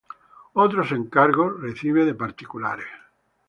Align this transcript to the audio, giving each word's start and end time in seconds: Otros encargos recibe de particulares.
Otros 0.53 0.93
encargos 0.93 1.61
recibe 1.61 2.05
de 2.05 2.15
particulares. 2.15 2.87